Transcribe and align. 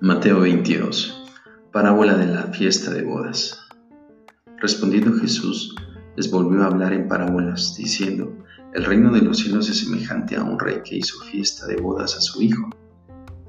Mateo 0.00 0.42
22. 0.42 1.24
Parábola 1.72 2.16
de 2.16 2.32
la 2.32 2.44
fiesta 2.52 2.92
de 2.94 3.02
bodas. 3.02 3.58
Respondiendo 4.58 5.12
Jesús, 5.14 5.74
les 6.16 6.30
volvió 6.30 6.62
a 6.62 6.66
hablar 6.66 6.92
en 6.92 7.08
parábolas, 7.08 7.74
diciendo, 7.76 8.32
El 8.74 8.84
reino 8.84 9.12
de 9.12 9.22
los 9.22 9.38
cielos 9.38 9.68
es 9.68 9.80
semejante 9.80 10.36
a 10.36 10.44
un 10.44 10.56
rey 10.56 10.82
que 10.84 10.98
hizo 10.98 11.18
fiesta 11.24 11.66
de 11.66 11.78
bodas 11.78 12.16
a 12.16 12.20
su 12.20 12.40
hijo, 12.40 12.70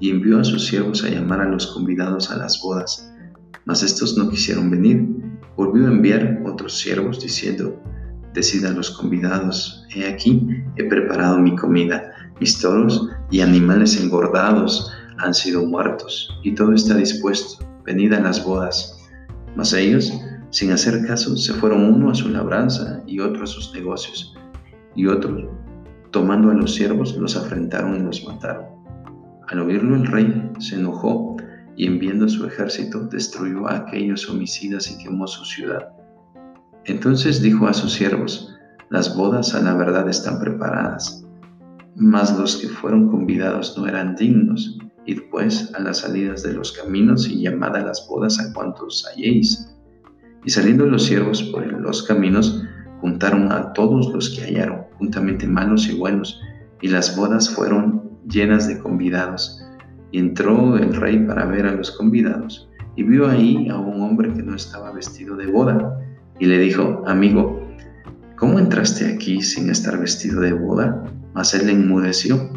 y 0.00 0.10
envió 0.10 0.40
a 0.40 0.44
sus 0.44 0.66
siervos 0.66 1.04
a 1.04 1.08
llamar 1.08 1.40
a 1.40 1.48
los 1.48 1.68
convidados 1.68 2.32
a 2.32 2.36
las 2.36 2.60
bodas. 2.60 3.14
Mas 3.64 3.84
estos 3.84 4.18
no 4.18 4.28
quisieron 4.28 4.72
venir. 4.72 5.06
Volvió 5.56 5.86
a 5.86 5.92
enviar 5.92 6.42
otros 6.44 6.76
siervos, 6.76 7.20
diciendo, 7.20 7.80
Decid 8.34 8.64
a 8.64 8.72
los 8.72 8.90
convidados, 8.90 9.86
he 9.94 10.04
aquí, 10.08 10.48
he 10.74 10.82
preparado 10.82 11.38
mi 11.38 11.54
comida, 11.54 12.12
mis 12.40 12.58
toros 12.58 13.08
y 13.30 13.40
animales 13.40 14.02
engordados, 14.02 14.92
han 15.22 15.34
sido 15.34 15.64
muertos, 15.64 16.38
y 16.42 16.54
todo 16.54 16.72
está 16.72 16.94
dispuesto, 16.96 17.64
venid 17.84 18.12
a 18.12 18.20
las 18.20 18.44
bodas. 18.44 18.96
Mas 19.56 19.72
ellos, 19.72 20.12
sin 20.50 20.72
hacer 20.72 21.06
caso, 21.06 21.36
se 21.36 21.52
fueron 21.54 21.84
uno 21.84 22.10
a 22.10 22.14
su 22.14 22.28
labranza 22.28 23.02
y 23.06 23.20
otro 23.20 23.44
a 23.44 23.46
sus 23.46 23.72
negocios, 23.74 24.34
y 24.94 25.06
otros, 25.06 25.48
tomando 26.10 26.50
a 26.50 26.54
los 26.54 26.74
siervos, 26.74 27.16
los 27.16 27.36
afrentaron 27.36 27.96
y 27.96 28.02
los 28.02 28.26
mataron. 28.26 28.66
Al 29.48 29.60
oírlo 29.60 29.96
el 29.96 30.06
rey 30.06 30.52
se 30.58 30.76
enojó 30.76 31.36
y 31.76 31.86
enviando 31.86 32.28
su 32.28 32.46
ejército 32.46 33.00
destruyó 33.06 33.66
a 33.68 33.76
aquellos 33.78 34.28
homicidas 34.28 34.90
y 34.90 35.02
quemó 35.02 35.26
su 35.26 35.44
ciudad. 35.44 35.88
Entonces 36.84 37.42
dijo 37.42 37.66
a 37.66 37.74
sus 37.74 37.92
siervos, 37.92 38.54
las 38.90 39.16
bodas 39.16 39.54
a 39.54 39.60
la 39.60 39.74
verdad 39.74 40.08
están 40.08 40.40
preparadas, 40.40 41.24
mas 41.96 42.36
los 42.38 42.56
que 42.56 42.68
fueron 42.68 43.08
convidados 43.08 43.76
no 43.76 43.86
eran 43.86 44.14
dignos. 44.14 44.78
Id 45.10 45.22
pues 45.28 45.74
a 45.74 45.80
las 45.80 45.98
salidas 45.98 46.44
de 46.44 46.52
los 46.52 46.70
caminos 46.70 47.28
y 47.28 47.42
llamad 47.42 47.74
a 47.74 47.84
las 47.84 48.06
bodas 48.08 48.38
a 48.38 48.52
cuantos 48.52 49.04
halléis. 49.08 49.68
Y 50.44 50.50
saliendo 50.50 50.86
los 50.86 51.06
siervos 51.06 51.42
por 51.42 51.66
los 51.66 52.04
caminos, 52.04 52.62
juntaron 53.00 53.50
a 53.50 53.72
todos 53.72 54.12
los 54.14 54.30
que 54.30 54.42
hallaron, 54.42 54.84
juntamente 54.98 55.48
malos 55.48 55.88
y 55.88 55.98
buenos, 55.98 56.40
y 56.80 56.86
las 56.86 57.16
bodas 57.16 57.50
fueron 57.50 58.08
llenas 58.28 58.68
de 58.68 58.78
convidados. 58.78 59.60
Y 60.12 60.20
entró 60.20 60.76
el 60.76 60.94
rey 60.94 61.18
para 61.26 61.44
ver 61.44 61.66
a 61.66 61.74
los 61.74 61.90
convidados, 61.90 62.68
y 62.94 63.02
vio 63.02 63.28
ahí 63.28 63.68
a 63.68 63.78
un 63.78 64.02
hombre 64.02 64.32
que 64.32 64.44
no 64.44 64.54
estaba 64.54 64.92
vestido 64.92 65.34
de 65.34 65.46
boda, 65.46 65.98
y 66.38 66.46
le 66.46 66.58
dijo, 66.58 67.02
amigo, 67.08 67.68
¿cómo 68.36 68.60
entraste 68.60 69.12
aquí 69.12 69.42
sin 69.42 69.70
estar 69.70 69.98
vestido 69.98 70.40
de 70.40 70.52
boda? 70.52 71.02
Mas 71.34 71.52
él 71.54 71.68
enmudeció 71.68 72.48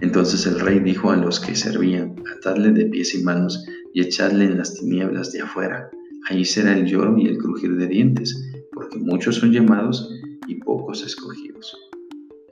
entonces 0.00 0.46
el 0.46 0.60
rey 0.60 0.78
dijo 0.78 1.10
a 1.10 1.16
los 1.16 1.40
que 1.40 1.54
servían, 1.54 2.14
atadle 2.36 2.70
de 2.70 2.86
pies 2.86 3.14
y 3.14 3.22
manos 3.22 3.64
y 3.92 4.02
echadle 4.02 4.44
en 4.44 4.58
las 4.58 4.74
tinieblas 4.74 5.32
de 5.32 5.42
afuera. 5.42 5.90
Allí 6.28 6.44
será 6.44 6.76
el 6.76 6.86
lloro 6.86 7.18
y 7.18 7.26
el 7.26 7.38
crujir 7.38 7.76
de 7.76 7.86
dientes, 7.86 8.48
porque 8.72 8.98
muchos 8.98 9.36
son 9.36 9.50
llamados 9.50 10.08
y 10.46 10.56
pocos 10.56 11.04
escogidos. 11.04 11.76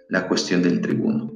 La 0.08 0.26
cuestión 0.26 0.62
del 0.62 0.80
tribuno. 0.80 1.32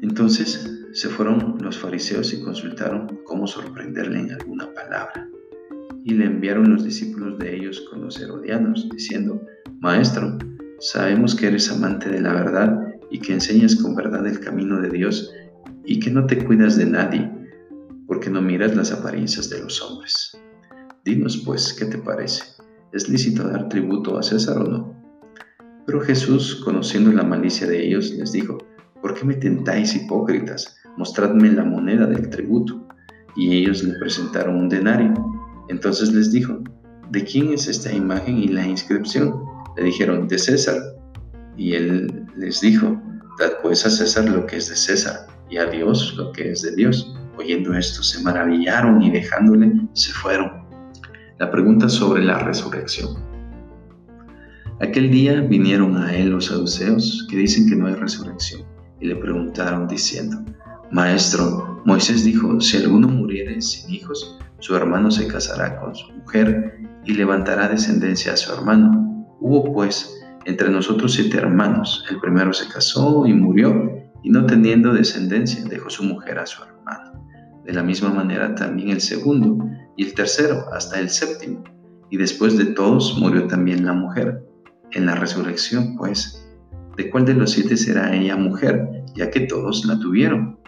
Entonces 0.00 0.70
se 0.92 1.08
fueron 1.08 1.58
los 1.60 1.76
fariseos 1.76 2.32
y 2.32 2.40
consultaron 2.40 3.20
cómo 3.24 3.46
sorprenderle 3.46 4.20
en 4.20 4.32
alguna 4.32 4.72
palabra. 4.72 5.28
Y 6.04 6.14
le 6.14 6.24
enviaron 6.24 6.72
los 6.72 6.84
discípulos 6.84 7.38
de 7.38 7.54
ellos 7.54 7.86
con 7.90 8.00
los 8.02 8.18
herodianos, 8.20 8.88
diciendo, 8.90 9.42
Maestro, 9.80 10.38
sabemos 10.78 11.34
que 11.34 11.48
eres 11.48 11.70
amante 11.70 12.08
de 12.08 12.20
la 12.20 12.32
verdad 12.32 12.85
y 13.10 13.18
que 13.20 13.32
enseñas 13.32 13.76
con 13.76 13.94
verdad 13.94 14.26
el 14.26 14.40
camino 14.40 14.80
de 14.80 14.90
Dios 14.90 15.32
y 15.84 16.00
que 16.00 16.10
no 16.10 16.26
te 16.26 16.44
cuidas 16.44 16.76
de 16.76 16.86
nadie, 16.86 17.30
porque 18.06 18.30
no 18.30 18.42
miras 18.42 18.74
las 18.74 18.92
apariencias 18.92 19.50
de 19.50 19.60
los 19.60 19.80
hombres. 19.82 20.36
Dinos 21.04 21.42
pues, 21.44 21.72
¿qué 21.72 21.84
te 21.84 21.98
parece? 21.98 22.42
¿Es 22.92 23.08
lícito 23.08 23.48
dar 23.48 23.68
tributo 23.68 24.18
a 24.18 24.22
César 24.22 24.58
o 24.58 24.64
no? 24.64 24.96
Pero 25.86 26.00
Jesús, 26.00 26.62
conociendo 26.64 27.12
la 27.12 27.22
malicia 27.22 27.66
de 27.66 27.86
ellos, 27.86 28.10
les 28.10 28.32
dijo, 28.32 28.58
¿por 29.00 29.14
qué 29.14 29.24
me 29.24 29.34
tentáis 29.34 29.94
hipócritas? 29.94 30.76
Mostradme 30.96 31.52
la 31.52 31.64
moneda 31.64 32.06
del 32.06 32.28
tributo. 32.28 32.88
Y 33.36 33.58
ellos 33.58 33.84
le 33.84 33.96
presentaron 33.98 34.56
un 34.56 34.68
denario. 34.68 35.14
Entonces 35.68 36.12
les 36.12 36.32
dijo, 36.32 36.58
¿de 37.10 37.24
quién 37.24 37.52
es 37.52 37.68
esta 37.68 37.92
imagen 37.92 38.38
y 38.38 38.48
la 38.48 38.66
inscripción? 38.66 39.44
Le 39.76 39.84
dijeron, 39.84 40.26
de 40.26 40.38
César. 40.38 40.76
Y 41.56 41.74
él 41.74 42.26
les 42.36 42.60
dijo, 42.60 43.00
dad 43.38 43.52
pues 43.62 43.86
a 43.86 43.90
César 43.90 44.28
lo 44.28 44.46
que 44.46 44.56
es 44.56 44.68
de 44.68 44.76
César 44.76 45.26
y 45.48 45.58
a 45.58 45.66
Dios 45.66 46.14
lo 46.16 46.32
que 46.32 46.50
es 46.52 46.62
de 46.62 46.74
Dios. 46.74 47.14
Oyendo 47.38 47.74
esto, 47.74 48.02
se 48.02 48.22
maravillaron 48.22 49.02
y 49.02 49.10
dejándole, 49.10 49.72
se 49.92 50.12
fueron. 50.12 50.64
La 51.38 51.50
pregunta 51.50 51.88
sobre 51.88 52.24
la 52.24 52.38
resurrección. 52.38 53.16
Aquel 54.80 55.10
día 55.10 55.40
vinieron 55.40 55.96
a 55.96 56.14
él 56.14 56.30
los 56.30 56.46
saduceos 56.46 57.26
que 57.30 57.36
dicen 57.36 57.68
que 57.68 57.76
no 57.76 57.86
hay 57.86 57.94
resurrección 57.94 58.62
y 59.00 59.06
le 59.06 59.16
preguntaron 59.16 59.86
diciendo, 59.88 60.36
Maestro, 60.90 61.82
Moisés 61.84 62.24
dijo, 62.24 62.60
si 62.60 62.78
alguno 62.78 63.08
muriere 63.08 63.60
sin 63.60 63.92
hijos, 63.92 64.38
su 64.58 64.74
hermano 64.76 65.10
se 65.10 65.26
casará 65.28 65.78
con 65.80 65.94
su 65.94 66.10
mujer 66.12 66.78
y 67.04 67.14
levantará 67.14 67.68
descendencia 67.68 68.32
a 68.32 68.36
su 68.36 68.52
hermano. 68.52 69.26
Hubo 69.40 69.72
pues 69.72 70.15
entre 70.46 70.70
nosotros 70.70 71.12
siete 71.12 71.36
hermanos. 71.36 72.04
El 72.08 72.20
primero 72.20 72.52
se 72.52 72.68
casó 72.68 73.26
y 73.26 73.34
murió, 73.34 73.92
y 74.22 74.30
no 74.30 74.46
teniendo 74.46 74.92
descendencia, 74.94 75.64
dejó 75.64 75.90
su 75.90 76.04
mujer 76.04 76.38
a 76.38 76.46
su 76.46 76.62
hermano. 76.62 77.28
De 77.64 77.72
la 77.72 77.82
misma 77.82 78.10
manera 78.10 78.54
también 78.54 78.90
el 78.90 79.00
segundo, 79.00 79.58
y 79.96 80.04
el 80.04 80.14
tercero, 80.14 80.64
hasta 80.72 81.00
el 81.00 81.10
séptimo. 81.10 81.64
Y 82.10 82.16
después 82.16 82.56
de 82.56 82.66
todos 82.66 83.18
murió 83.18 83.48
también 83.48 83.84
la 83.84 83.92
mujer. 83.92 84.40
En 84.92 85.06
la 85.06 85.16
resurrección, 85.16 85.96
pues, 85.96 86.48
¿de 86.96 87.10
cuál 87.10 87.24
de 87.24 87.34
los 87.34 87.50
siete 87.50 87.76
será 87.76 88.14
ella 88.14 88.36
mujer, 88.36 88.88
ya 89.16 89.30
que 89.30 89.40
todos 89.40 89.84
la 89.84 89.98
tuvieron? 89.98 90.60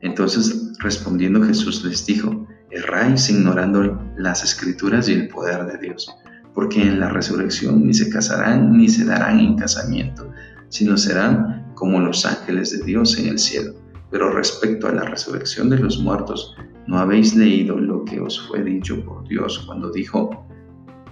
Entonces, 0.00 0.72
respondiendo 0.78 1.42
Jesús 1.42 1.84
les 1.84 2.06
dijo, 2.06 2.46
erráis 2.70 3.28
ignorando 3.28 4.02
las 4.16 4.42
escrituras 4.42 5.06
y 5.10 5.12
el 5.12 5.28
poder 5.28 5.66
de 5.66 5.78
Dios 5.86 6.08
porque 6.54 6.82
en 6.82 7.00
la 7.00 7.08
resurrección 7.08 7.86
ni 7.86 7.94
se 7.94 8.10
casarán 8.10 8.76
ni 8.76 8.88
se 8.88 9.04
darán 9.04 9.40
en 9.40 9.56
casamiento, 9.56 10.30
sino 10.68 10.96
serán 10.96 11.72
como 11.74 12.00
los 12.00 12.24
ángeles 12.26 12.76
de 12.78 12.84
Dios 12.84 13.18
en 13.18 13.28
el 13.28 13.38
cielo. 13.38 13.74
Pero 14.10 14.30
respecto 14.30 14.86
a 14.88 14.92
la 14.92 15.04
resurrección 15.04 15.70
de 15.70 15.78
los 15.78 15.98
muertos, 15.98 16.54
¿no 16.86 16.98
habéis 16.98 17.34
leído 17.34 17.78
lo 17.78 18.04
que 18.04 18.20
os 18.20 18.40
fue 18.46 18.62
dicho 18.62 19.02
por 19.04 19.26
Dios 19.26 19.60
cuando 19.66 19.90
dijo, 19.90 20.46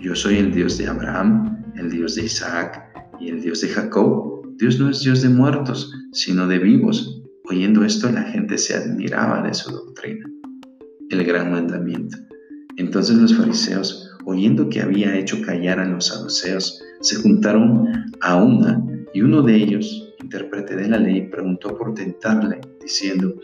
yo 0.01 0.15
soy 0.15 0.37
el 0.37 0.53
Dios 0.53 0.77
de 0.79 0.89
Abraham, 0.89 1.65
el 1.77 1.91
Dios 1.91 2.15
de 2.17 2.25
Isaac 2.25 2.93
y 3.19 3.29
el 3.31 3.41
Dios 3.41 3.63
de 3.63 3.69
Jacob? 3.69 4.43
Dios 4.59 4.79
no 4.79 4.91
es 4.91 5.01
Dios 5.01 5.23
de 5.23 5.31
muertos, 5.31 5.91
sino 6.13 6.47
de 6.47 6.59
vivos. 6.59 7.23
Oyendo 7.45 7.85
esto 7.85 8.11
la 8.13 8.23
gente 8.25 8.59
se 8.59 8.75
admiraba 8.75 9.43
de 9.43 9.55
su 9.55 9.71
doctrina. 9.71 10.27
El 11.09 11.25
gran 11.25 11.51
mandamiento. 11.51 12.19
Entonces 12.77 13.17
los 13.17 13.35
fariseos 13.35 14.10
oyendo 14.25 14.69
que 14.69 14.81
había 14.81 15.17
hecho 15.17 15.43
callar 15.43 15.79
a 15.81 15.85
los 15.85 16.07
saduceos, 16.07 16.83
se 17.01 17.17
juntaron 17.17 17.89
a 18.21 18.37
una 18.37 18.83
y 19.13 19.23
uno 19.23 19.43
de 19.43 19.57
ellos, 19.57 20.15
intérprete 20.23 20.77
de 20.77 20.89
la 20.89 20.99
ley, 20.99 21.29
preguntó 21.29 21.77
por 21.77 21.95
tentarle, 21.95 22.61
diciendo, 22.81 23.35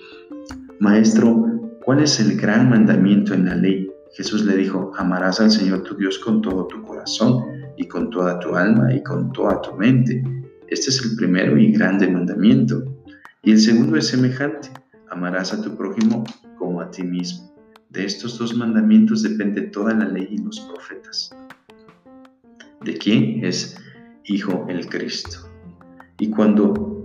Maestro, 0.78 1.44
¿cuál 1.84 2.02
es 2.02 2.20
el 2.20 2.36
gran 2.36 2.68
mandamiento 2.68 3.34
en 3.34 3.46
la 3.46 3.54
ley? 3.54 3.90
Jesús 4.14 4.44
le 4.44 4.56
dijo, 4.56 4.92
amarás 4.96 5.40
al 5.40 5.50
Señor 5.50 5.82
tu 5.82 5.96
Dios 5.96 6.18
con 6.18 6.40
todo 6.40 6.66
tu 6.66 6.82
corazón 6.82 7.42
y 7.76 7.86
con 7.86 8.10
toda 8.10 8.38
tu 8.38 8.54
alma 8.54 8.94
y 8.94 9.02
con 9.02 9.32
toda 9.32 9.60
tu 9.60 9.74
mente. 9.74 10.22
Este 10.68 10.90
es 10.90 11.04
el 11.04 11.16
primero 11.16 11.58
y 11.58 11.72
grande 11.72 12.08
mandamiento. 12.08 12.82
Y 13.42 13.52
el 13.52 13.58
segundo 13.58 13.96
es 13.96 14.08
semejante, 14.08 14.70
amarás 15.10 15.52
a 15.52 15.62
tu 15.62 15.76
prójimo 15.76 16.24
como 16.58 16.80
a 16.80 16.90
ti 16.90 17.02
mismo. 17.02 17.55
De 17.90 18.04
estos 18.04 18.38
dos 18.38 18.54
mandamientos 18.54 19.22
depende 19.22 19.62
toda 19.62 19.94
la 19.94 20.06
ley 20.08 20.28
y 20.30 20.38
los 20.38 20.60
profetas. 20.60 21.34
¿De 22.84 22.96
quién 22.98 23.44
es 23.44 23.76
Hijo 24.24 24.66
el 24.68 24.86
Cristo? 24.88 25.48
Y 26.18 26.30
cuando 26.30 26.96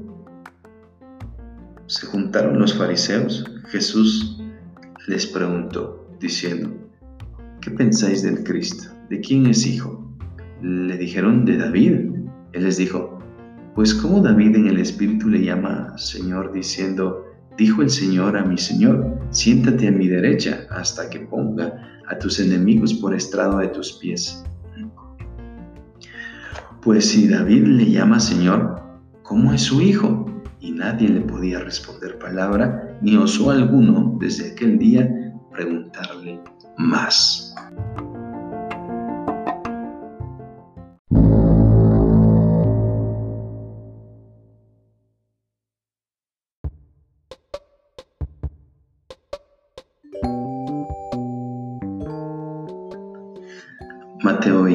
se 1.88 2.08
juntaron 2.08 2.60
los 2.60 2.74
fariseos, 2.74 3.46
Jesús 3.68 4.42
les 5.08 5.28
preguntó, 5.28 6.08
diciendo, 6.20 6.72
¿qué 7.60 7.72
pensáis 7.72 8.24
del 8.24 8.44
Cristo? 8.44 8.90
¿De 9.10 9.20
quién 9.20 9.46
es 9.48 9.66
hijo? 9.66 10.08
Le 10.62 10.98
dijeron, 10.98 11.46
de 11.46 11.58
David. 11.58 12.12
Él 12.54 12.64
les 12.64 12.78
dijo, 12.78 13.20
pues 13.76 13.94
¿cómo 13.94 14.22
David 14.22 14.56
en 14.56 14.68
el 14.68 14.80
Espíritu 14.80 15.30
le 15.30 15.44
llama 15.44 15.98
Señor 15.98 16.52
diciendo, 16.54 17.26
Dijo 17.58 17.82
el 17.82 17.90
Señor 17.90 18.38
a 18.38 18.44
mi 18.44 18.58
Señor, 18.58 19.20
siéntate 19.30 19.88
a 19.88 19.92
mi 19.92 20.08
derecha 20.08 20.66
hasta 20.70 21.10
que 21.10 21.20
ponga 21.20 22.02
a 22.08 22.18
tus 22.18 22.40
enemigos 22.40 22.94
por 22.94 23.14
estrado 23.14 23.60
de 23.60 23.68
tus 23.68 23.94
pies. 23.94 24.44
Pues 26.82 27.10
si 27.10 27.28
David 27.28 27.68
le 27.68 27.92
llama 27.92 28.20
Señor, 28.20 28.82
¿cómo 29.22 29.54
es 29.54 29.62
su 29.62 29.82
hijo? 29.82 30.26
Y 30.60 30.72
nadie 30.72 31.10
le 31.10 31.22
podía 31.22 31.60
responder 31.60 32.18
palabra 32.18 32.98
ni 33.02 33.18
osó 33.18 33.52
alguno 33.52 34.18
desde 34.20 34.52
aquel 34.52 34.78
día 34.78 35.10
preguntarle 35.52 36.40
más. 36.78 37.54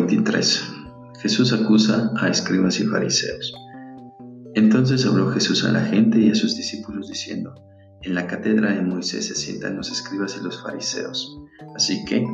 23. 0.06 0.72
Jesús 1.20 1.52
acusa 1.52 2.12
a 2.20 2.28
escribas 2.28 2.78
y 2.78 2.84
fariseos. 2.84 3.52
Entonces 4.54 5.04
habló 5.04 5.32
Jesús 5.32 5.64
a 5.64 5.72
la 5.72 5.80
gente 5.80 6.20
y 6.20 6.30
a 6.30 6.34
sus 6.36 6.56
discípulos 6.56 7.08
diciendo, 7.08 7.52
En 8.02 8.14
la 8.14 8.28
cátedra 8.28 8.72
de 8.72 8.82
Moisés 8.82 9.26
se 9.26 9.34
sientan 9.34 9.76
los 9.76 9.90
escribas 9.90 10.36
y 10.40 10.44
los 10.44 10.62
fariseos. 10.62 11.36
Así 11.74 12.04
que 12.04 12.24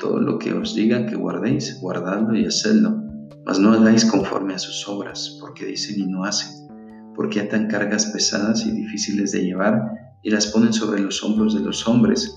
todo 0.00 0.18
lo 0.20 0.40
que 0.40 0.52
os 0.52 0.74
digan 0.74 1.06
que 1.06 1.14
guardéis, 1.14 1.80
guardadlo 1.80 2.36
y 2.36 2.46
hacedlo, 2.46 3.00
mas 3.46 3.60
no 3.60 3.74
hagáis 3.74 4.04
conforme 4.04 4.54
a 4.54 4.58
sus 4.58 4.88
obras, 4.88 5.38
porque 5.40 5.66
dicen 5.66 6.00
y 6.00 6.06
no 6.08 6.24
hacen, 6.24 6.68
porque 7.14 7.40
atan 7.40 7.68
cargas 7.68 8.06
pesadas 8.06 8.66
y 8.66 8.72
difíciles 8.72 9.30
de 9.30 9.44
llevar 9.44 9.80
y 10.24 10.30
las 10.30 10.48
ponen 10.48 10.72
sobre 10.72 11.00
los 11.00 11.22
hombros 11.22 11.54
de 11.54 11.60
los 11.60 11.86
hombres, 11.86 12.36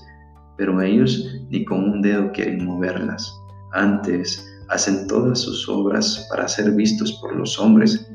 pero 0.56 0.80
ellos 0.80 1.26
ni 1.50 1.64
con 1.64 1.82
un 1.82 2.00
dedo 2.00 2.30
quieren 2.30 2.64
moverlas 2.64 3.34
antes, 3.74 4.53
hacen 4.68 5.06
todas 5.06 5.40
sus 5.40 5.68
obras 5.68 6.26
para 6.30 6.48
ser 6.48 6.70
vistos 6.72 7.12
por 7.20 7.34
los 7.36 7.58
hombres, 7.58 8.06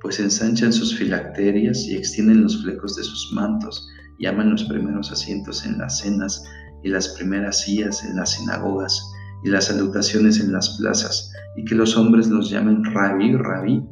pues 0.00 0.20
ensanchan 0.20 0.72
sus 0.72 0.96
filacterias 0.96 1.78
y 1.86 1.96
extienden 1.96 2.42
los 2.42 2.62
flecos 2.62 2.96
de 2.96 3.04
sus 3.04 3.32
mantos, 3.32 3.88
llaman 4.18 4.50
los 4.50 4.64
primeros 4.64 5.10
asientos 5.10 5.64
en 5.64 5.78
las 5.78 5.98
cenas 5.98 6.44
y 6.82 6.88
las 6.88 7.08
primeras 7.10 7.60
sillas 7.60 8.04
en 8.04 8.16
las 8.16 8.32
sinagogas 8.32 9.02
y 9.44 9.50
las 9.50 9.66
salutaciones 9.66 10.40
en 10.40 10.52
las 10.52 10.76
plazas, 10.78 11.32
y 11.56 11.64
que 11.64 11.74
los 11.74 11.96
hombres 11.96 12.28
los 12.28 12.50
llamen 12.50 12.84
rabí, 12.84 13.36
rabí. 13.36 13.82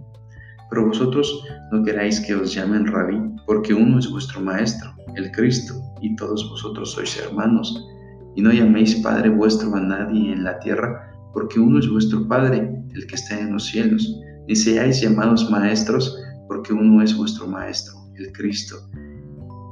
Pero 0.71 0.87
vosotros 0.87 1.45
no 1.73 1.83
queráis 1.85 2.21
que 2.21 2.35
os 2.35 2.55
llamen 2.55 2.87
rabí, 2.87 3.19
porque 3.47 3.75
uno 3.75 3.99
es 3.99 4.11
vuestro 4.11 4.41
maestro, 4.41 4.91
el 5.17 5.31
Cristo, 5.33 5.75
y 6.01 6.15
todos 6.17 6.49
vosotros 6.51 6.93
sois 6.93 7.19
hermanos 7.19 7.87
y 8.35 8.43
no 8.43 8.53
llaméis 8.53 8.97
Padre 8.97 9.31
vuestro 9.31 9.75
a 9.75 9.81
nadie 9.81 10.33
en 10.33 10.45
la 10.45 10.59
tierra, 10.59 11.14
porque 11.35 11.61
uno 11.61 11.79
es 11.81 11.91
vuestro 11.91 12.27
Padre, 12.27 12.73
el 12.95 13.07
que 13.07 13.17
está 13.17 13.39
en 13.39 13.53
los 13.53 13.67
cielos. 13.67 14.19
Ni 14.49 14.55
seáis 14.55 15.03
llamados 15.03 15.51
maestros, 15.51 16.17
porque 16.49 16.73
uno 16.73 17.03
es 17.03 17.17
vuestro 17.17 17.47
Maestro, 17.47 17.95
el 18.15 18.33
Cristo. 18.33 18.77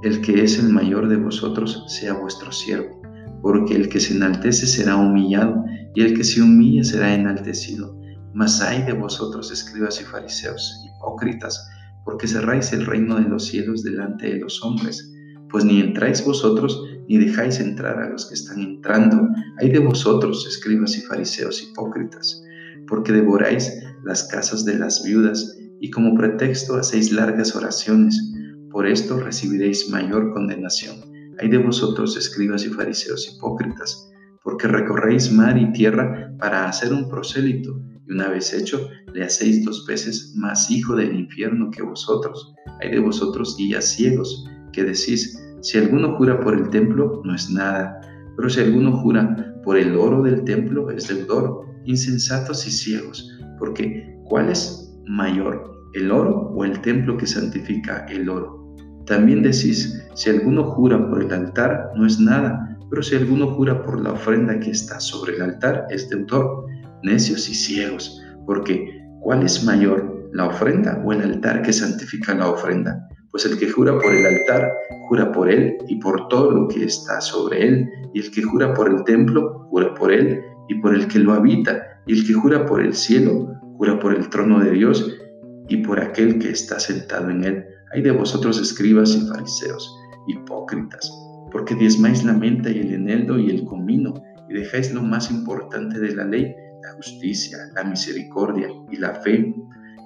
El 0.02 0.20
que 0.20 0.42
es 0.42 0.58
el 0.58 0.68
mayor 0.68 1.08
de 1.08 1.16
vosotros 1.16 1.84
sea 1.86 2.14
vuestro 2.14 2.50
siervo, 2.50 3.00
porque 3.40 3.76
el 3.76 3.88
que 3.88 4.00
se 4.00 4.14
enaltece 4.14 4.66
será 4.66 4.96
humillado, 4.96 5.64
y 5.94 6.02
el 6.02 6.14
que 6.14 6.24
se 6.24 6.42
humilla 6.42 6.82
será 6.82 7.14
enaltecido. 7.14 7.96
Mas 8.34 8.60
hay 8.60 8.82
de 8.82 8.94
vosotros, 8.94 9.52
escribas 9.52 10.00
y 10.00 10.04
fariseos, 10.04 10.82
hipócritas, 10.86 11.68
porque 12.04 12.26
cerráis 12.26 12.72
el 12.72 12.86
reino 12.86 13.16
de 13.16 13.28
los 13.28 13.46
cielos 13.46 13.82
delante 13.84 14.32
de 14.32 14.40
los 14.40 14.62
hombres, 14.64 15.12
pues 15.50 15.64
ni 15.64 15.80
entráis 15.80 16.24
vosotros, 16.24 16.82
ni 17.12 17.18
dejáis 17.18 17.60
entrar 17.60 17.98
a 17.98 18.08
los 18.08 18.24
que 18.24 18.34
están 18.34 18.60
entrando. 18.60 19.28
Hay 19.60 19.70
de 19.70 19.80
vosotros, 19.80 20.46
escribas 20.48 20.96
y 20.96 21.02
fariseos 21.02 21.62
hipócritas, 21.62 22.42
porque 22.88 23.12
devoráis 23.12 23.70
las 24.02 24.24
casas 24.24 24.64
de 24.64 24.78
las 24.78 25.04
viudas 25.04 25.58
y 25.78 25.90
como 25.90 26.14
pretexto 26.14 26.74
hacéis 26.76 27.12
largas 27.12 27.54
oraciones. 27.54 28.18
Por 28.70 28.86
esto 28.86 29.20
recibiréis 29.20 29.90
mayor 29.90 30.32
condenación. 30.32 31.02
Hay 31.38 31.50
de 31.50 31.58
vosotros, 31.58 32.16
escribas 32.16 32.64
y 32.64 32.70
fariseos 32.70 33.30
hipócritas, 33.36 34.08
porque 34.42 34.66
recorréis 34.68 35.30
mar 35.30 35.58
y 35.58 35.70
tierra 35.72 36.34
para 36.38 36.66
hacer 36.66 36.94
un 36.94 37.10
prosélito, 37.10 37.78
y 38.08 38.12
una 38.12 38.28
vez 38.28 38.54
hecho, 38.54 38.88
le 39.12 39.22
hacéis 39.22 39.66
dos 39.66 39.84
veces 39.86 40.32
más 40.34 40.70
hijo 40.70 40.96
del 40.96 41.14
infierno 41.14 41.70
que 41.70 41.82
vosotros. 41.82 42.54
Hay 42.80 42.90
de 42.90 43.00
vosotros 43.00 43.54
guías 43.58 43.84
ciegos, 43.84 44.48
que 44.72 44.84
decís, 44.84 45.41
si 45.62 45.78
alguno 45.78 46.16
jura 46.16 46.40
por 46.40 46.54
el 46.54 46.68
templo, 46.70 47.22
no 47.24 47.34
es 47.34 47.48
nada, 47.50 48.00
pero 48.36 48.50
si 48.50 48.60
alguno 48.60 48.96
jura 48.98 49.54
por 49.64 49.78
el 49.78 49.96
oro 49.96 50.22
del 50.22 50.42
templo, 50.42 50.90
es 50.90 51.06
deudor, 51.06 51.64
insensatos 51.84 52.66
y 52.66 52.70
ciegos, 52.72 53.38
porque 53.58 54.18
¿cuál 54.24 54.48
es 54.48 54.92
mayor, 55.06 55.72
el 55.94 56.10
oro 56.10 56.52
o 56.54 56.64
el 56.64 56.80
templo 56.80 57.16
que 57.16 57.26
santifica 57.26 58.04
el 58.08 58.28
oro? 58.28 58.74
También 59.06 59.42
decís, 59.42 60.02
si 60.14 60.30
alguno 60.30 60.64
jura 60.64 61.08
por 61.08 61.22
el 61.22 61.32
altar, 61.32 61.92
no 61.94 62.06
es 62.06 62.18
nada, 62.18 62.76
pero 62.90 63.00
si 63.00 63.14
alguno 63.14 63.54
jura 63.54 63.84
por 63.84 64.00
la 64.00 64.12
ofrenda 64.12 64.58
que 64.58 64.70
está 64.70 64.98
sobre 64.98 65.36
el 65.36 65.42
altar, 65.42 65.86
es 65.90 66.08
deudor, 66.08 66.66
necios 67.04 67.48
y 67.48 67.54
ciegos, 67.54 68.20
porque 68.46 69.00
¿cuál 69.20 69.44
es 69.44 69.64
mayor, 69.64 70.28
la 70.32 70.46
ofrenda 70.46 71.00
o 71.04 71.12
el 71.12 71.22
altar 71.22 71.62
que 71.62 71.72
santifica 71.72 72.34
la 72.34 72.48
ofrenda? 72.48 73.08
Pues 73.32 73.46
el 73.46 73.58
que 73.58 73.70
jura 73.70 73.98
por 73.98 74.12
el 74.12 74.26
altar, 74.26 74.70
jura 75.08 75.32
por 75.32 75.50
él 75.50 75.78
y 75.88 75.96
por 75.96 76.28
todo 76.28 76.50
lo 76.50 76.68
que 76.68 76.84
está 76.84 77.18
sobre 77.22 77.66
él, 77.66 77.88
y 78.12 78.20
el 78.20 78.30
que 78.30 78.42
jura 78.42 78.74
por 78.74 78.90
el 78.90 79.02
templo, 79.04 79.66
jura 79.70 79.94
por 79.94 80.12
él 80.12 80.42
y 80.68 80.74
por 80.82 80.94
el 80.94 81.08
que 81.08 81.18
lo 81.18 81.32
habita, 81.32 81.82
y 82.06 82.12
el 82.12 82.26
que 82.26 82.34
jura 82.34 82.66
por 82.66 82.82
el 82.82 82.94
cielo, 82.94 83.48
jura 83.78 83.98
por 83.98 84.14
el 84.14 84.28
trono 84.28 84.60
de 84.60 84.72
Dios 84.72 85.18
y 85.66 85.78
por 85.78 85.98
aquel 85.98 86.38
que 86.38 86.50
está 86.50 86.78
sentado 86.78 87.30
en 87.30 87.42
él. 87.44 87.64
Hay 87.94 88.02
de 88.02 88.10
vosotros 88.10 88.60
escribas 88.60 89.16
y 89.16 89.26
fariseos, 89.26 89.96
hipócritas, 90.28 91.10
porque 91.50 91.74
diezmáis 91.74 92.22
la 92.24 92.34
menta 92.34 92.68
y 92.68 92.80
el 92.80 92.92
eneldo 92.92 93.38
y 93.38 93.48
el 93.48 93.64
comino, 93.64 94.12
y 94.50 94.52
dejáis 94.52 94.92
lo 94.92 95.00
más 95.00 95.30
importante 95.30 95.98
de 95.98 96.14
la 96.14 96.26
ley, 96.26 96.54
la 96.82 96.92
justicia, 96.96 97.56
la 97.74 97.84
misericordia 97.84 98.68
y 98.90 98.96
la 98.96 99.14
fe. 99.14 99.54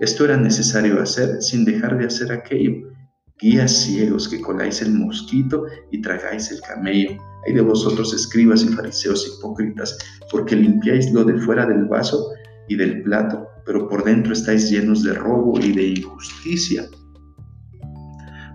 Esto 0.00 0.26
era 0.26 0.37
necesario 0.37 1.02
hacer 1.02 1.43
sin 1.43 1.64
dejar 1.64 1.99
de 1.99 2.06
hacer 2.06 2.31
aquello 2.31 2.95
guías 3.40 3.71
ciegos 3.71 4.28
que 4.28 4.40
coláis 4.40 4.81
el 4.81 4.95
mosquito 4.95 5.64
y 5.90 6.00
tragáis 6.00 6.50
el 6.50 6.61
camello. 6.62 7.11
Hay 7.47 7.55
de 7.55 7.61
vosotros 7.61 8.14
escribas 8.14 8.64
y 8.64 8.69
fariseos 8.69 9.26
hipócritas, 9.28 9.97
porque 10.31 10.57
limpiáis 10.57 11.12
lo 11.12 11.25
de 11.25 11.38
fuera 11.40 11.66
del 11.66 11.85
vaso 11.85 12.31
y 12.69 12.76
del 12.76 13.02
plato, 13.02 13.47
pero 13.64 13.88
por 13.88 14.05
dentro 14.05 14.33
estáis 14.33 14.71
llenos 14.71 15.02
de 15.02 15.12
robo 15.12 15.59
y 15.61 15.73
de 15.73 15.88
injusticia. 15.88 16.88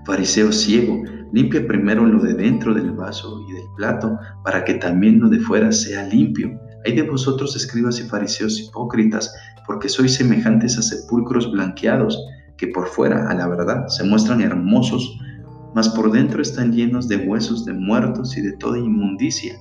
Fariseo 0.06 0.52
ciego, 0.52 1.04
limpia 1.32 1.66
primero 1.68 2.06
lo 2.06 2.22
de 2.22 2.34
dentro 2.34 2.74
del 2.74 2.92
vaso 2.92 3.46
y 3.50 3.54
del 3.54 3.66
plato, 3.78 4.18
para 4.44 4.66
que 4.66 4.74
también 4.76 5.20
lo 5.20 5.30
de 5.30 5.40
fuera 5.40 5.72
sea 5.72 6.08
limpio. 6.08 6.60
Hay 6.86 6.96
de 6.96 7.04
vosotros 7.04 7.56
escribas 7.56 8.00
y 8.00 8.04
fariseos 8.04 8.60
hipócritas, 8.60 9.32
porque 9.68 9.88
sois 9.88 10.16
semejantes 10.16 10.78
a 10.78 10.82
sepulcros 10.82 11.52
blanqueados, 11.52 12.18
que 12.62 12.68
por 12.68 12.88
fuera, 12.88 13.28
a 13.28 13.34
la 13.34 13.48
verdad, 13.48 13.88
se 13.88 14.04
muestran 14.04 14.40
hermosos, 14.40 15.18
mas 15.74 15.90
por 15.90 16.12
dentro 16.12 16.44
están 16.44 16.72
llenos 16.72 17.08
de 17.08 17.18
huesos 17.18 17.66
de 17.66 17.74
muertos 17.74 18.38
y 18.38 18.42
de 18.42 18.52
toda 18.58 18.78
inmundicia. 18.78 19.56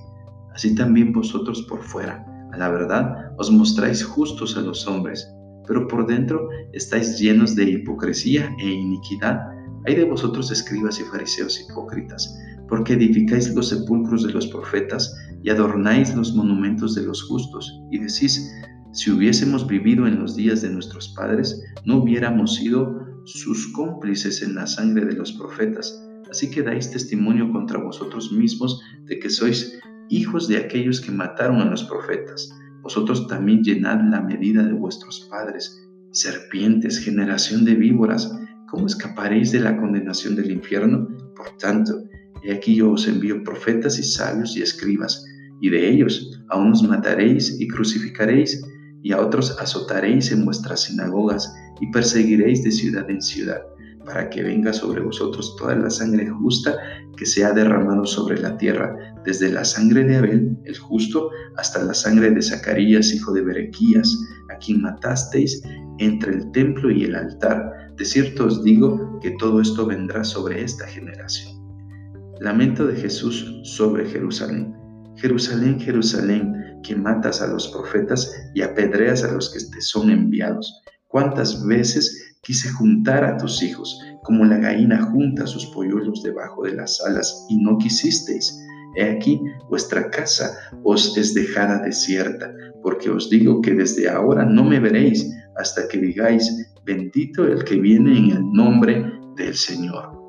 Así 0.53 0.75
también 0.75 1.11
vosotros 1.11 1.63
por 1.63 1.81
fuera, 1.81 2.23
a 2.53 2.57
la 2.57 2.69
verdad, 2.69 3.31
os 3.39 3.49
mostráis 3.49 4.03
justos 4.03 4.55
a 4.55 4.61
los 4.61 4.85
hombres, 4.85 5.33
pero 5.67 5.87
por 5.87 6.05
dentro 6.05 6.47
estáis 6.73 7.17
llenos 7.19 7.55
de 7.55 7.71
hipocresía 7.71 8.47
e 8.59 8.69
iniquidad. 8.69 9.39
Hay 9.87 9.95
de 9.95 10.05
vosotros 10.05 10.51
escribas 10.51 10.99
y 10.99 11.03
fariseos 11.05 11.59
hipócritas, 11.59 12.37
porque 12.69 12.93
edificáis 12.93 13.51
los 13.55 13.69
sepulcros 13.69 14.27
de 14.27 14.33
los 14.33 14.45
profetas 14.45 15.11
y 15.41 15.49
adornáis 15.49 16.15
los 16.15 16.35
monumentos 16.35 16.93
de 16.93 17.01
los 17.01 17.23
justos, 17.23 17.81
y 17.89 17.97
decís, 17.97 18.53
si 18.93 19.09
hubiésemos 19.09 19.67
vivido 19.67 20.05
en 20.05 20.19
los 20.19 20.35
días 20.35 20.61
de 20.61 20.69
nuestros 20.69 21.09
padres, 21.15 21.63
no 21.85 21.97
hubiéramos 21.97 22.55
sido 22.55 23.07
sus 23.25 23.71
cómplices 23.71 24.41
en 24.41 24.55
la 24.55 24.67
sangre 24.67 25.05
de 25.05 25.13
los 25.13 25.31
profetas. 25.31 26.03
Así 26.29 26.49
que 26.51 26.61
dais 26.61 26.91
testimonio 26.91 27.51
contra 27.51 27.79
vosotros 27.79 28.31
mismos 28.31 28.81
de 29.05 29.19
que 29.19 29.29
sois 29.29 29.79
hijos 30.09 30.47
de 30.49 30.57
aquellos 30.57 30.99
que 30.99 31.11
mataron 31.11 31.61
a 31.61 31.69
los 31.69 31.83
profetas. 31.85 32.49
Vosotros 32.81 33.27
también 33.27 33.63
llenad 33.63 34.01
la 34.09 34.21
medida 34.21 34.63
de 34.63 34.73
vuestros 34.73 35.27
padres. 35.29 35.87
Serpientes, 36.11 36.99
generación 36.99 37.63
de 37.63 37.75
víboras, 37.75 38.29
¿cómo 38.69 38.87
escaparéis 38.87 39.53
de 39.53 39.61
la 39.61 39.77
condenación 39.77 40.35
del 40.35 40.51
infierno? 40.51 41.07
Por 41.35 41.55
tanto, 41.57 42.03
he 42.43 42.51
aquí 42.51 42.75
yo 42.75 42.91
os 42.91 43.07
envío 43.07 43.41
profetas 43.43 43.99
y 43.99 44.03
sabios 44.03 44.57
y 44.57 44.61
escribas, 44.61 45.25
y 45.61 45.69
de 45.69 45.89
ellos 45.89 46.43
a 46.49 46.57
unos 46.57 46.83
mataréis 46.83 47.59
y 47.61 47.67
crucificaréis 47.67 48.61
y 49.03 49.11
a 49.13 49.21
otros 49.21 49.57
azotaréis 49.59 50.31
en 50.31 50.45
vuestras 50.45 50.81
sinagogas 50.81 51.53
y 51.79 51.91
perseguiréis 51.91 52.63
de 52.63 52.71
ciudad 52.71 53.09
en 53.09 53.21
ciudad, 53.21 53.61
para 54.05 54.29
que 54.29 54.43
venga 54.43 54.73
sobre 54.73 55.01
vosotros 55.01 55.55
toda 55.57 55.75
la 55.75 55.89
sangre 55.89 56.29
justa 56.29 56.77
que 57.17 57.25
se 57.25 57.43
ha 57.43 57.51
derramado 57.51 58.05
sobre 58.05 58.39
la 58.39 58.57
tierra, 58.57 58.95
desde 59.25 59.51
la 59.51 59.63
sangre 59.63 60.03
de 60.03 60.17
Abel, 60.17 60.57
el 60.65 60.77
justo, 60.77 61.29
hasta 61.57 61.83
la 61.83 61.93
sangre 61.93 62.31
de 62.31 62.41
Zacarías, 62.41 63.13
hijo 63.13 63.31
de 63.33 63.41
Berequías, 63.41 64.17
a 64.53 64.57
quien 64.57 64.81
matasteis 64.81 65.61
entre 65.99 66.33
el 66.33 66.51
templo 66.51 66.91
y 66.91 67.03
el 67.03 67.15
altar. 67.15 67.93
De 67.97 68.05
cierto 68.05 68.45
os 68.45 68.63
digo 68.63 69.19
que 69.21 69.31
todo 69.39 69.61
esto 69.61 69.85
vendrá 69.85 70.23
sobre 70.23 70.63
esta 70.63 70.87
generación. 70.87 71.59
Lamento 72.39 72.87
de 72.87 72.95
Jesús 72.95 73.61
sobre 73.63 74.05
Jerusalén. 74.05 74.75
Jerusalén, 75.17 75.79
Jerusalén, 75.79 76.55
que 76.81 76.95
matas 76.95 77.41
a 77.41 77.47
los 77.47 77.67
profetas 77.69 78.31
y 78.53 78.61
apedreas 78.61 79.23
a 79.23 79.31
los 79.31 79.51
que 79.51 79.59
te 79.59 79.81
son 79.81 80.09
enviados. 80.09 80.81
¿Cuántas 81.07 81.65
veces 81.65 82.37
quise 82.41 82.69
juntar 82.69 83.23
a 83.23 83.37
tus 83.37 83.61
hijos, 83.61 83.99
como 84.23 84.45
la 84.45 84.57
gallina 84.57 85.01
junta 85.11 85.47
sus 85.47 85.65
polluelos 85.67 86.23
debajo 86.23 86.63
de 86.63 86.75
las 86.75 87.01
alas, 87.01 87.45
y 87.49 87.57
no 87.57 87.77
quisisteis? 87.77 88.57
He 88.95 89.03
aquí, 89.03 89.41
vuestra 89.69 90.09
casa 90.09 90.57
os 90.83 91.17
es 91.17 91.33
dejada 91.33 91.79
desierta, 91.79 92.53
porque 92.81 93.09
os 93.09 93.29
digo 93.29 93.61
que 93.61 93.73
desde 93.73 94.09
ahora 94.09 94.45
no 94.45 94.63
me 94.63 94.79
veréis 94.79 95.29
hasta 95.55 95.87
que 95.87 95.97
digáis, 95.97 96.71
bendito 96.85 97.45
el 97.45 97.63
que 97.63 97.75
viene 97.75 98.17
en 98.17 98.31
el 98.31 98.51
nombre 98.51 99.05
del 99.37 99.55
Señor. 99.55 100.21